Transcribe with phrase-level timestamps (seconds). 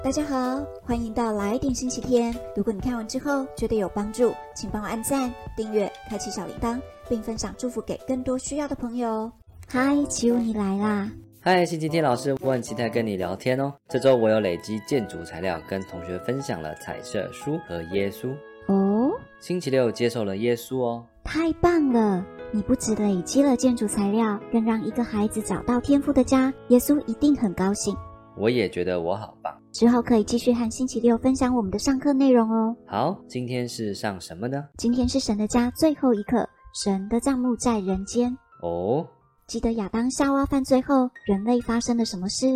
[0.00, 2.32] 大家好，欢迎到来电星期天。
[2.54, 9.30] 如果你看完之后觉得有帮助，请帮我按赞、订阅、开启小铃铛，并分享祝福给更多需要的朋友。
[9.66, 11.10] 嗨，奇武你来啦！
[11.40, 13.74] 嗨，星期天老师，我很期待跟你聊天哦。
[13.88, 18.30] 这周我有累积建筑材料，跟同学分享了彩色书和耶稣。
[18.68, 22.24] 哦，星期六接受了耶稣哦，太棒了！
[22.52, 27.96] 你不止累积了建筑材料，更让一个孩子找到天赋的家，耶稣一定很高兴。
[28.36, 29.52] 我也觉得我好棒。
[29.78, 32.74] 之后可以继续和星期六分享我们的上课内容哦。
[32.84, 34.64] 好，今天是上什么呢？
[34.76, 36.44] 今天是神的家最后一课，
[36.82, 38.36] 神的账目在人间。
[38.60, 39.06] 哦，
[39.46, 42.48] 记得亚当夏娃犯罪后，人类发生了什么事？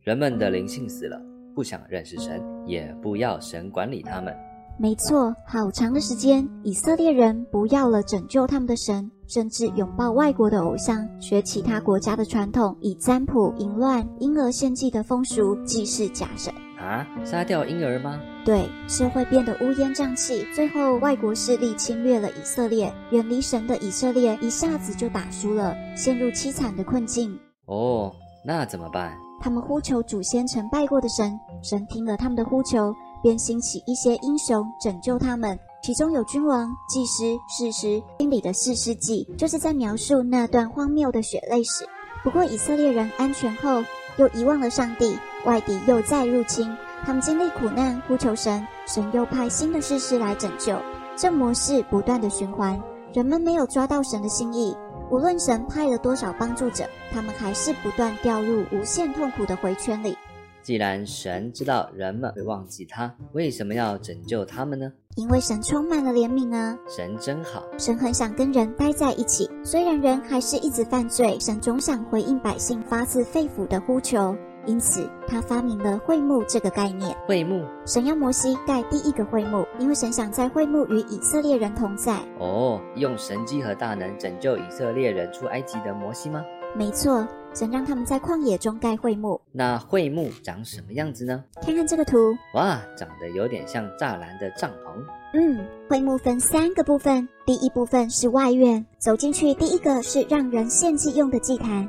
[0.00, 1.20] 人们的灵性死了，
[1.54, 4.34] 不想认识神，也不要神管理他们。
[4.78, 16.52] 没错，好长的时间，以色列人不要了拯救他们的神，甚至拥抱外国的偶像，学其他国家的传统，以占卜、淫乱、婴儿献祭的风俗祭祀假神。
[16.80, 18.18] 啊，杀掉婴儿吗？
[18.44, 27.38] 对，社会变得乌烟瘴气，最后外国势力侵略了以色列，远离神的以色列一下子就打输了，陷入凄惨的困境。
[27.66, 28.10] 哦，
[28.44, 29.16] 那怎么办？
[29.40, 32.92] 他们呼求祖先曾拜过的神，神听了他们的呼求。
[33.22, 38.02] 便兴起一些英雄拯救他们，其中有君王、祭司、士师。
[38.18, 41.86] 经里的四世纪就是在描述那段荒谬的血泪史。
[42.24, 43.82] 不过以色列人安全后，
[44.16, 50.76] 又遗忘了上帝，外敌又再入侵，他们经历苦难，呼求神，神又派新的士师来拯救。
[51.16, 52.80] 这模式不断的循环，
[53.12, 54.76] 人们没有抓到神的心意，
[55.10, 60.16] 无论神派了多少帮助者，他们还是不断掉入无限痛苦的回圈里。
[60.62, 64.92] 既然神知道人们会忘记他，为什么要拯救他们呢？
[65.16, 66.78] 因为神充满了怜悯啊！
[66.88, 69.50] 神真好，神很想跟人待在一起。
[69.64, 77.14] 虽然人还是一直犯罪，神总想回应百姓发自肺腑的呼求，因此他发明了会幕这个概念。
[77.26, 82.20] 会幕，神要摩西盖第一个会幕，因为神想在会幕与以色列人同在。
[82.38, 86.42] 哦，用神机和大能拯救以色列人出埃及的摩西吗？
[86.76, 87.26] 没错。
[87.54, 89.38] 神让他们在旷野中盖会幕。
[89.52, 91.44] 那会幕长什么样子呢？
[91.60, 92.16] 看看这个图，
[92.54, 95.04] 哇，长得有点像栅栏的帐篷。
[95.34, 101.86] 嗯，会幕分三个部分，第一部分是外院，走进去第一个是让人献祭用的祭坛，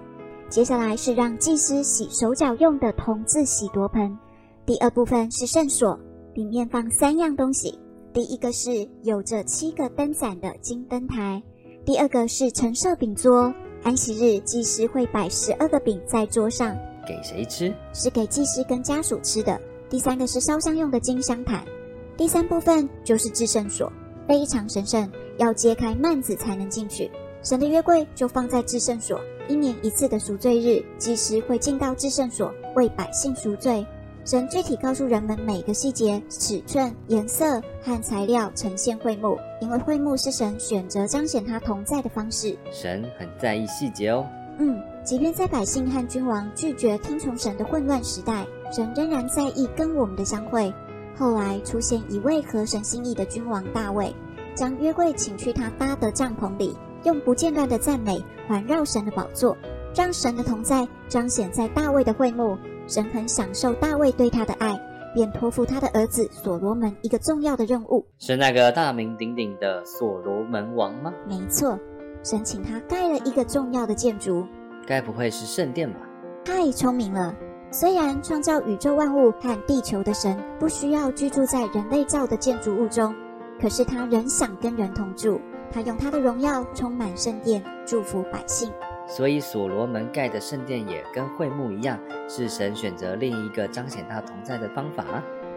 [0.49, 4.17] 接下来是让祭司洗手脚用的铜制洗夺盆。
[4.65, 5.97] 第二部分是圣所，
[6.33, 7.79] 里面放三样东西，
[8.11, 11.41] 第一个是有着七个灯盏的金灯台，
[11.85, 13.53] 第二个是陈设饼桌。
[13.83, 16.73] 安息日，祭司会摆十二个饼在桌上，
[17.05, 17.73] 给谁吃？
[17.93, 19.59] 是给祭司跟家属吃的。
[19.89, 21.65] 第三个是烧香用的金香坛。
[22.15, 23.91] 第三部分就是至圣所，
[24.25, 27.11] 非常神圣，要揭开幔子才能进去。
[27.43, 29.19] 神的约柜就放在至圣所。
[29.49, 33.85] 一年一次的赎罪日，祭司会进到至圣所为百姓赎罪。
[34.25, 42.57] 神具体告诉人们每个细节、尺寸、颜色和材料呈现会幕，因为会幕是神选择彰显他同在的方式。
[42.71, 44.25] 神很在意细节哦。
[44.59, 50.73] 嗯，即便在百姓和君王拒绝听从神的混乱时代，神仍然在意跟我们的相会。
[51.17, 54.15] 后来出现一位合神心意的君王大卫，
[54.55, 59.57] 将约柜请去他搭的帐篷里，用不间断的赞美环绕神的宝座，
[59.93, 62.57] 让神的同在彰显在大卫的会幕。
[62.87, 64.79] 神很享受大卫对他的爱，
[65.13, 71.13] 便托付他的儿子所罗门一个重要的任务，是那个大名鼎鼎的所罗门王吗？
[71.27, 71.79] 没错，
[72.23, 74.45] 神请他盖了一个重要的建筑，
[74.85, 75.99] 该不会是圣殿吧？
[76.43, 77.33] 太聪明了！
[77.71, 83.15] 虽然创造宇宙万物和地球的神不需要居住在人类造的建筑物中，
[83.59, 88.71] 可是他仍想跟人同住，他用他的荣耀充满圣殿，祝福百姓。
[89.05, 95.03] 所以所罗门盖的圣殿也跟会幕一样，是神选择另一个彰显他同在的方法。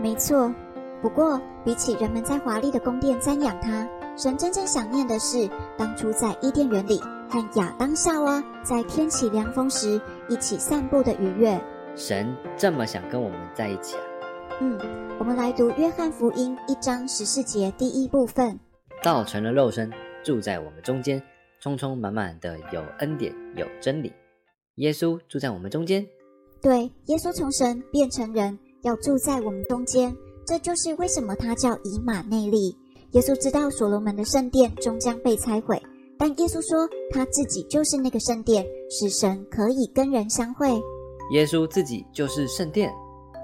[0.01, 0.53] 没错，
[1.01, 5.49] 不过比起人们在华丽的宫殿瞻仰他，神真正想念的是
[5.79, 11.59] 当初在伊甸园里和亚当夏娃在天起凉风时一起散步的愉悦。
[11.95, 14.03] 神这么想跟我们在一起啊？
[14.61, 14.79] 嗯，
[15.19, 18.59] 我们来读约翰福音一章十四节第一部分：
[19.03, 19.91] 道成了肉身，
[20.23, 21.23] 住在我们中间。
[21.61, 24.13] 充充满满的有恩典有真理，
[24.77, 26.07] 耶稣住在我们中间。
[26.61, 30.15] 对，耶稣从神变成人，要住在我们中间。
[30.47, 32.77] 这就是为什么他叫以马内利。
[33.13, 35.81] 耶稣知道所罗门的圣殿终将被拆毁，
[36.19, 40.71] 但耶稣说他自己就是那个圣殿，使神可以跟人相会。
[41.33, 42.93] 耶稣自己就是圣殿，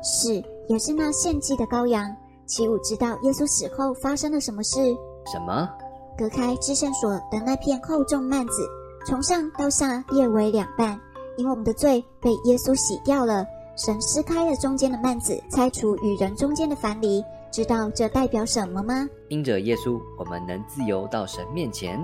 [0.02, 0.34] 是，
[0.68, 2.14] 也是那献祭的羔羊。
[2.46, 4.78] 起舞知道耶稣死后发生了什么事？
[5.26, 5.68] 什么？
[6.16, 8.62] 隔开至圣所的那片厚重幔子，
[9.06, 10.98] 从上到下裂为两半，
[11.36, 17.24] 因为我们的罪被耶稣洗掉了，神撕开了中间的幔子，拆除与人中间的樊篱。
[17.50, 19.06] 知道这代表什么吗？
[19.28, 22.02] 因着耶稣，我们能自由到神面前。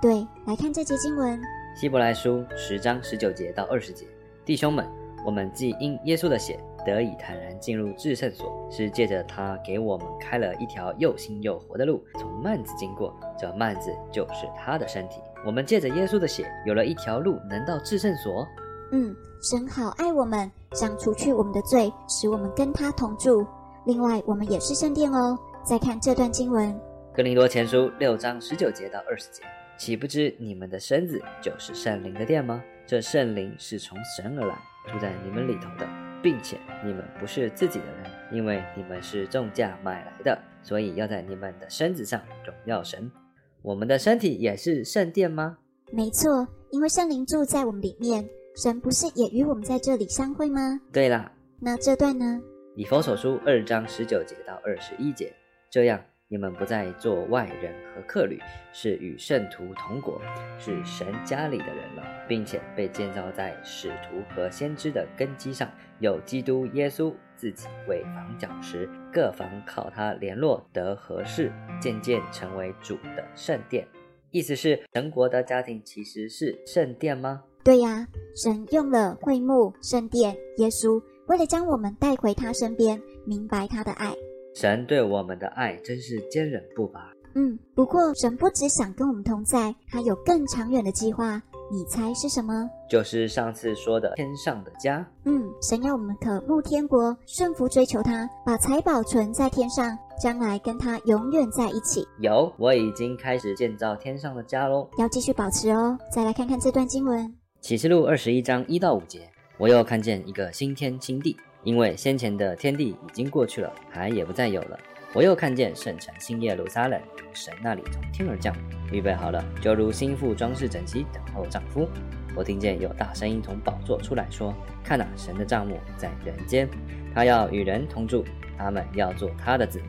[0.00, 1.36] 对，来看这节经文，
[1.80, 4.06] 《希伯来书》十章十九节到二十节。
[4.44, 4.86] 弟兄们，
[5.26, 13.14] 我们既因耶稣的血得以坦然进入至圣所，是借着他给我们开了一条又新又活的路，从幔子经过。
[13.38, 15.20] 这幔子就是他的身体。
[15.44, 18.46] 我们借着耶稣的血，有了一条路能到至圣所。
[18.92, 23.46] 嗯，神好爱我们，想除去我们的罪，使我们跟他同住。
[23.86, 25.38] 另外，我们也是圣殿哦。
[25.64, 26.72] 再看这段经文，
[27.14, 29.42] 《哥林多前书》六章十九节到二十节，
[29.78, 32.62] 岂不知你们的身子就是圣灵的殿吗？
[32.86, 34.54] 这圣灵是从神而来，
[34.92, 35.86] 住在你们里头的，
[36.24, 43.12] 并且你们不是自己的人，因为你们是重价买来的，所以要在你们的身子上荣耀神。
[43.60, 45.58] 我们的身体也是圣殿吗？
[45.92, 48.26] 没错，因为圣灵住在我们里面，
[48.56, 50.80] 神不是也与我们在这里相会吗？
[50.90, 51.30] 对啦，
[51.60, 52.40] 那这段呢？
[52.74, 55.30] 以佛所书二章十九节到二十一节，
[55.70, 58.40] 这样你们不再做外人和客旅，
[58.72, 60.20] 是与圣徒同国，
[60.58, 73.86] 是神家里的人了，并且被建造在使徒和先知的根基上，有基督耶稣自己为房角石，各房靠他联络得合适，渐渐成为主的圣殿。
[74.30, 77.44] 意思是神国的家庭其实是圣殿吗？
[77.62, 81.00] 对呀，神用了会幕、圣殿、耶稣。
[81.26, 84.12] 为了将我们带回他身边，明白他的爱，
[84.54, 87.10] 神对我们的爱真是坚忍不拔。
[87.34, 91.42] 嗯，不过神不只想跟我们同在，他有更长远的计划。
[91.72, 92.70] 你猜是什么？
[92.88, 95.04] 就是上次说的天上的家。
[95.24, 102.06] 嗯，神要我们渴慕天国，顺服追求他，把财宝存在天上，将来跟他永远在一起。
[102.20, 105.98] 有，我已经开始建造天上的家喽，要继续保持哦。
[106.12, 107.26] 再来看看这段经文，
[107.60, 109.28] 《启示录》二十一章一到五节。
[109.56, 114.78] 我又看见一个新天新地，因为先前的天地已经过去了，海也不再有了。
[115.14, 117.00] 我又看见圣城新耶路撒冷
[117.32, 118.54] 神那里从天而降，
[118.92, 121.88] 预备好了，就如新妇装饰整齐，等候丈夫。
[122.36, 124.52] 我听见有大声音从宝座出来说
[124.82, 126.68] ：“看哪，神的帐幕在人间，
[127.14, 128.24] 他要与人同住，
[128.58, 129.88] 他们要做他的子民，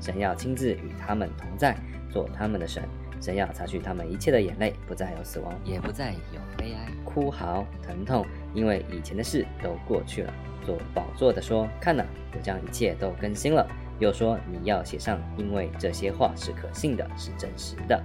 [0.00, 1.76] 神要亲自与他们同在，
[2.10, 2.82] 做他们的神。
[3.22, 10.34] 神要擦去他们一切的眼泪，不再有死亡，也不再有悲哀、哭嚎、疼痛。”因为以前的事都过去了，
[10.66, 12.04] 做宝座的说：“看呐，
[12.34, 13.64] 我将一切都更新了。”
[14.00, 18.02] 又说：“你要写上，因为这些话是可信的，是真实的。”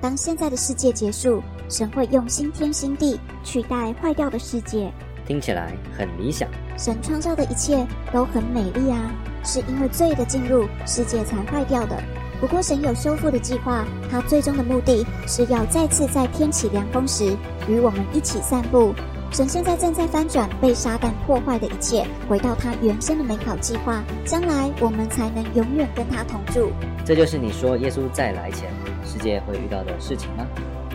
[0.00, 4.90] 当现在的世界结束，神会用新天新地取代坏掉的世界。
[5.26, 6.48] 听起来很理想。
[6.76, 9.10] 神创造的一切都很美丽啊，
[9.44, 12.02] 是因为罪的进入，世界才坏掉的。
[12.44, 17.34] 不过神有修复的计划，他最终的目的是要再次在天起凉风时，
[17.66, 18.94] 与我们一起散步。
[19.32, 24.04] 神现在正在翻转被撒旦破坏的一切，回到他原先的美好计划。
[24.26, 26.70] 将来我们才能永远跟他同住。
[27.02, 28.70] 这就是你说耶稣再来前
[29.06, 30.46] 世界会遇到的事情吗？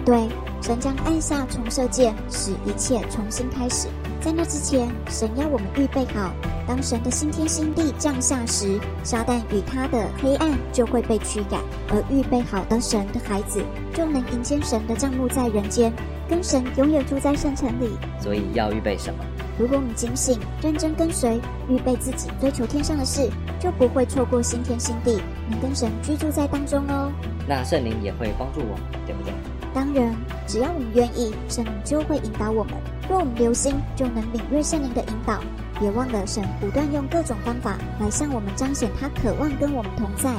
[0.06, 0.30] 对，
[0.62, 3.88] 神将按下重设键，使一切重新开始。
[4.22, 6.34] 在那之前，神要我们预备好，
[6.68, 13.64] 当神的新天新地降下时，撒旦与他的黑暗就会被驱赶，而预备好的神的孩子
[13.94, 15.92] 就能迎接神的帐幕在人间。
[16.30, 17.90] 跟神永远住在圣城里，
[18.22, 19.24] 所以要预备什么？
[19.58, 23.28] 如果我们警醒、认真跟随，预备自己追求天上的事，
[23.60, 27.12] 就不会错过新天新地，能跟神居住在当中哦。
[27.48, 29.34] 那圣灵也会帮助我们，对不对？
[29.74, 30.14] 当然，
[30.46, 32.74] 只要我们愿意，圣灵就会引导我们。
[33.10, 35.40] 若我们留心，就能领略圣灵的引导。
[35.80, 40.30] 别忘了，神不断用各种方法来向我们彰显他渴望跟我们同在。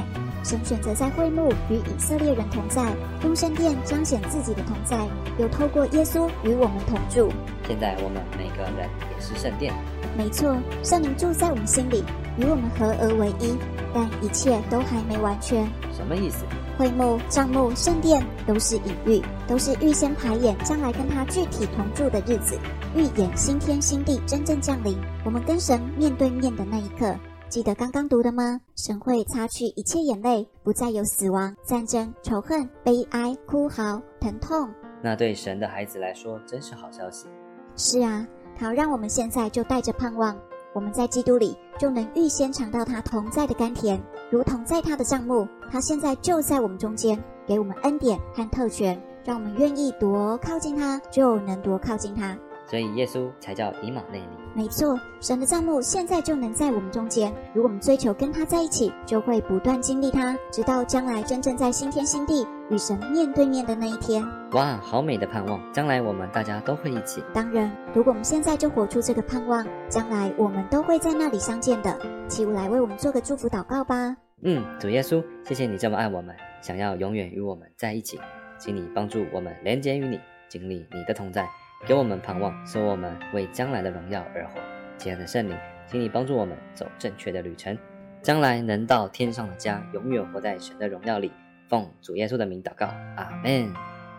[0.43, 4.97] 神选择在会幕与以色列人同在，用圣殿彰显自己的同在，
[5.37, 7.29] 又透过耶稣与我们同住。
[7.67, 9.73] 现在我们每个人也是圣殿。
[10.17, 12.03] 没错，圣灵住在我们心里，
[12.37, 13.57] 与我们合而为一。
[13.93, 15.67] 但一切都还没完全。
[15.93, 16.45] 什么意思？
[16.77, 22.57] 会幕、帐幕、圣殿都是隐喻，都是预先排演将来跟他具体同住的日子，
[22.95, 27.15] 预演新天新地真正降临，我们跟神面对面的那一刻。
[27.49, 28.61] 记得刚刚读的吗？
[28.77, 34.69] 神会擦去一切眼泪，不再有死亡、战争、仇恨、悲哀、哭嚎、疼痛。
[35.01, 37.27] 那对神的孩子来说，真是好消息。
[37.75, 38.25] 是啊，
[38.57, 40.37] 好让我们现在就带着盼望，
[40.73, 44.01] 我们在基督里就能预先尝到他同在的甘甜，
[44.31, 52.33] 如同在他的帐幕，他现在就在我们中间，给我们恩典和特权，让我们愿意多靠近他，就能多靠近他。
[52.65, 54.27] 所以耶稣才叫以马内利。
[54.53, 57.33] 没错，神的帐幕现在就能在我们中间。
[57.53, 64.25] 如果我们追求跟他在一起，就会不断经历他，直到将来真正在新天新地与神面对面的那一天。
[64.53, 65.59] 哇，好美的盼望！
[65.73, 67.21] 将来我们大家都会一起。
[67.33, 71.97] 当然，如果我们现在就活出这个盼望，将来我们都会在那里相见的。
[72.29, 74.15] 起舞来为我们做个祝福祷告吧。
[74.43, 78.19] 嗯，主耶稣，谢谢你这么爱我们，想要永远与我们在一起，
[78.57, 81.47] 请你帮助我们连接于你，经历你的同在。
[81.85, 84.59] 给我们盼望，使我们为将来的荣耀而活。
[84.97, 85.55] 亲爱的圣灵，
[85.85, 87.77] 请你帮助我们走正确的旅程，
[88.23, 91.31] 将来能到天上的家，永远活在神的荣耀里。
[91.67, 93.71] 奉主耶稣的名祷告，阿门。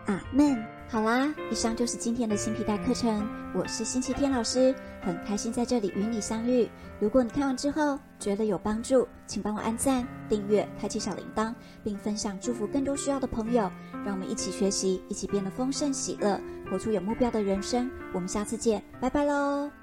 [0.05, 0.82] 阿门。
[0.93, 3.27] 好啦，以上就是今天的新皮带课程。
[3.55, 6.69] 我是星期天老师，很开心在这里与你相遇。
[6.99, 11.51] 如果你看完之后觉得有帮助，请帮我按赞、订阅、开启小铃铛，
[11.83, 13.71] 并分享祝福更多需要的朋友。
[14.05, 17.89] 让我们一起学习，一起变得丰盛喜乐，活出有目标的人生。
[18.13, 19.82] 我们下次见，拜拜喽。